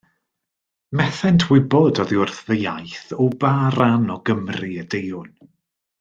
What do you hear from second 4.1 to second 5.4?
o Gymru y deuwn.